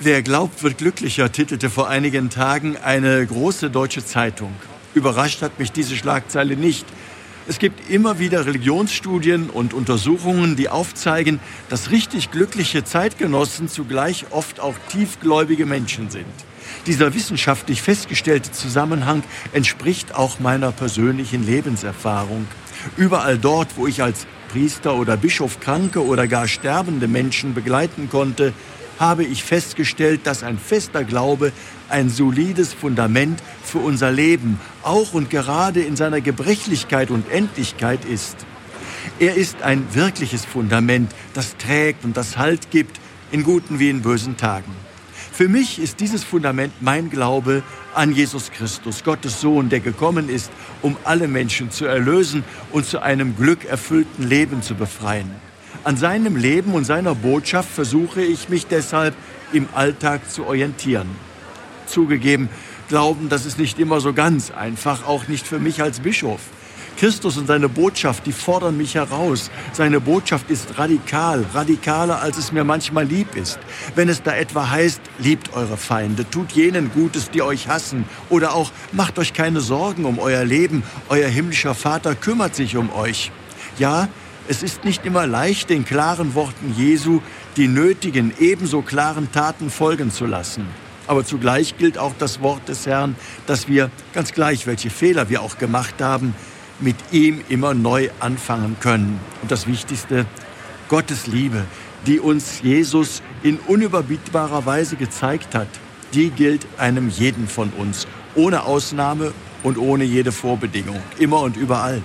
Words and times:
Wer 0.00 0.22
glaubt, 0.22 0.62
wird 0.62 0.78
glücklicher, 0.78 1.32
titelte 1.32 1.70
vor 1.70 1.88
einigen 1.88 2.30
Tagen 2.30 2.76
eine 2.76 3.26
große 3.26 3.68
deutsche 3.68 4.04
Zeitung. 4.04 4.52
Überrascht 4.94 5.42
hat 5.42 5.58
mich 5.58 5.72
diese 5.72 5.96
Schlagzeile 5.96 6.56
nicht. 6.56 6.86
Es 7.48 7.58
gibt 7.58 7.90
immer 7.90 8.20
wieder 8.20 8.46
Religionsstudien 8.46 9.50
und 9.50 9.74
Untersuchungen, 9.74 10.54
die 10.54 10.68
aufzeigen, 10.68 11.40
dass 11.68 11.90
richtig 11.90 12.30
glückliche 12.30 12.84
Zeitgenossen 12.84 13.68
zugleich 13.68 14.26
oft 14.30 14.60
auch 14.60 14.76
tiefgläubige 14.88 15.66
Menschen 15.66 16.10
sind. 16.10 16.26
Dieser 16.86 17.12
wissenschaftlich 17.12 17.82
festgestellte 17.82 18.52
Zusammenhang 18.52 19.24
entspricht 19.52 20.14
auch 20.14 20.38
meiner 20.38 20.70
persönlichen 20.70 21.44
Lebenserfahrung. 21.44 22.46
Überall 22.96 23.36
dort, 23.36 23.76
wo 23.76 23.88
ich 23.88 24.00
als 24.00 24.28
Priester 24.52 24.94
oder 24.94 25.16
Bischof 25.16 25.58
kranke 25.58 26.04
oder 26.04 26.28
gar 26.28 26.46
sterbende 26.46 27.08
Menschen 27.08 27.52
begleiten 27.52 28.08
konnte, 28.08 28.52
habe 28.98 29.24
ich 29.24 29.44
festgestellt, 29.44 30.22
dass 30.24 30.42
ein 30.42 30.58
fester 30.58 31.04
Glaube 31.04 31.52
ein 31.88 32.10
solides 32.10 32.74
Fundament 32.74 33.42
für 33.62 33.78
unser 33.78 34.10
Leben, 34.12 34.60
auch 34.82 35.14
und 35.14 35.30
gerade 35.30 35.80
in 35.80 35.96
seiner 35.96 36.20
Gebrechlichkeit 36.20 37.10
und 37.10 37.30
Endlichkeit 37.30 38.04
ist. 38.04 38.36
Er 39.18 39.34
ist 39.34 39.62
ein 39.62 39.86
wirkliches 39.94 40.44
Fundament, 40.44 41.10
das 41.34 41.56
trägt 41.56 42.04
und 42.04 42.16
das 42.16 42.36
Halt 42.36 42.70
gibt, 42.70 43.00
in 43.30 43.42
guten 43.42 43.78
wie 43.78 43.90
in 43.90 44.02
bösen 44.02 44.36
Tagen. 44.36 44.72
Für 45.32 45.48
mich 45.48 45.78
ist 45.78 46.00
dieses 46.00 46.24
Fundament 46.24 46.72
mein 46.80 47.10
Glaube 47.10 47.62
an 47.94 48.12
Jesus 48.12 48.50
Christus, 48.50 49.04
Gottes 49.04 49.40
Sohn, 49.40 49.68
der 49.68 49.80
gekommen 49.80 50.28
ist, 50.28 50.50
um 50.82 50.96
alle 51.04 51.28
Menschen 51.28 51.70
zu 51.70 51.84
erlösen 51.84 52.42
und 52.72 52.86
zu 52.86 53.00
einem 53.00 53.36
glückerfüllten 53.36 54.28
Leben 54.28 54.62
zu 54.62 54.74
befreien. 54.74 55.47
An 55.84 55.96
seinem 55.96 56.36
Leben 56.36 56.72
und 56.74 56.84
seiner 56.84 57.14
Botschaft 57.14 57.70
versuche 57.70 58.22
ich 58.22 58.48
mich 58.48 58.66
deshalb 58.66 59.14
im 59.52 59.68
Alltag 59.74 60.30
zu 60.30 60.46
orientieren. 60.46 61.08
Zugegeben, 61.86 62.48
glauben, 62.88 63.28
das 63.28 63.46
ist 63.46 63.58
nicht 63.58 63.78
immer 63.78 64.00
so 64.00 64.12
ganz 64.12 64.50
einfach, 64.50 65.06
auch 65.06 65.28
nicht 65.28 65.46
für 65.46 65.58
mich 65.58 65.82
als 65.82 66.00
Bischof. 66.00 66.40
Christus 66.98 67.36
und 67.36 67.46
seine 67.46 67.68
Botschaft, 67.68 68.26
die 68.26 68.32
fordern 68.32 68.76
mich 68.76 68.96
heraus. 68.96 69.52
Seine 69.72 70.00
Botschaft 70.00 70.50
ist 70.50 70.78
radikal, 70.78 71.46
radikaler, 71.54 72.20
als 72.20 72.38
es 72.38 72.50
mir 72.50 72.64
manchmal 72.64 73.04
lieb 73.04 73.36
ist. 73.36 73.60
Wenn 73.94 74.08
es 74.08 74.22
da 74.24 74.34
etwa 74.34 74.68
heißt, 74.68 75.00
liebt 75.20 75.54
eure 75.54 75.76
Feinde, 75.76 76.28
tut 76.28 76.50
jenen 76.52 76.90
Gutes, 76.92 77.30
die 77.30 77.40
euch 77.40 77.68
hassen, 77.68 78.04
oder 78.30 78.52
auch 78.52 78.72
macht 78.90 79.18
euch 79.20 79.32
keine 79.32 79.60
Sorgen 79.60 80.06
um 80.06 80.18
euer 80.18 80.44
Leben, 80.44 80.82
euer 81.08 81.28
himmlischer 81.28 81.76
Vater 81.76 82.16
kümmert 82.16 82.56
sich 82.56 82.76
um 82.76 82.92
euch. 82.92 83.30
Ja, 83.78 84.08
es 84.48 84.62
ist 84.62 84.84
nicht 84.84 85.04
immer 85.04 85.26
leicht, 85.26 85.68
den 85.68 85.84
klaren 85.84 86.34
Worten 86.34 86.74
Jesu 86.76 87.20
die 87.56 87.68
nötigen, 87.68 88.32
ebenso 88.38 88.80
klaren 88.80 89.30
Taten 89.30 89.70
folgen 89.70 90.10
zu 90.10 90.24
lassen. 90.24 90.66
Aber 91.06 91.24
zugleich 91.24 91.76
gilt 91.76 91.98
auch 91.98 92.14
das 92.18 92.40
Wort 92.40 92.68
des 92.68 92.86
Herrn, 92.86 93.14
dass 93.46 93.68
wir, 93.68 93.90
ganz 94.14 94.32
gleich 94.32 94.66
welche 94.66 94.90
Fehler 94.90 95.28
wir 95.28 95.42
auch 95.42 95.58
gemacht 95.58 95.96
haben, 96.00 96.34
mit 96.80 96.96
ihm 97.12 97.42
immer 97.48 97.74
neu 97.74 98.08
anfangen 98.20 98.76
können. 98.80 99.20
Und 99.42 99.50
das 99.50 99.66
Wichtigste, 99.66 100.24
Gottes 100.88 101.26
Liebe, 101.26 101.64
die 102.06 102.18
uns 102.18 102.62
Jesus 102.62 103.22
in 103.42 103.58
unüberbietbarer 103.58 104.64
Weise 104.64 104.96
gezeigt 104.96 105.54
hat, 105.54 105.68
die 106.14 106.30
gilt 106.30 106.66
einem 106.78 107.10
jeden 107.10 107.48
von 107.48 107.70
uns, 107.70 108.06
ohne 108.34 108.64
Ausnahme 108.64 109.32
und 109.62 109.76
ohne 109.76 110.04
jede 110.04 110.32
Vorbedingung, 110.32 111.00
immer 111.18 111.40
und 111.40 111.56
überall. 111.56 112.00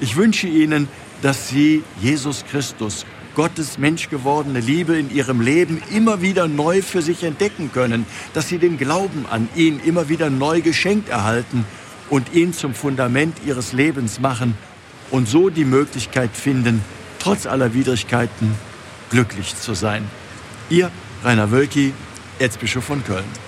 Ich 0.00 0.16
wünsche 0.16 0.46
Ihnen, 0.46 0.88
dass 1.22 1.48
sie 1.48 1.82
Jesus 2.00 2.44
Christus, 2.50 3.06
Gottes 3.34 3.76
menschgewordene 3.76 4.60
Liebe 4.60 4.96
in 4.96 5.14
ihrem 5.14 5.42
Leben 5.42 5.82
immer 5.94 6.22
wieder 6.22 6.48
neu 6.48 6.80
für 6.80 7.02
sich 7.02 7.22
entdecken 7.22 7.70
können, 7.72 8.06
dass 8.32 8.48
sie 8.48 8.58
den 8.58 8.78
Glauben 8.78 9.26
an 9.30 9.48
ihn 9.54 9.78
immer 9.84 10.08
wieder 10.08 10.30
neu 10.30 10.62
geschenkt 10.62 11.10
erhalten 11.10 11.66
und 12.08 12.32
ihn 12.32 12.54
zum 12.54 12.74
Fundament 12.74 13.36
ihres 13.44 13.72
Lebens 13.72 14.20
machen 14.20 14.56
und 15.10 15.28
so 15.28 15.50
die 15.50 15.66
Möglichkeit 15.66 16.30
finden, 16.32 16.82
trotz 17.18 17.46
aller 17.46 17.74
Widrigkeiten 17.74 18.54
glücklich 19.10 19.54
zu 19.56 19.74
sein. 19.74 20.04
Ihr 20.70 20.90
Rainer 21.22 21.50
Wölki, 21.50 21.92
Erzbischof 22.38 22.84
von 22.84 23.04
Köln. 23.04 23.45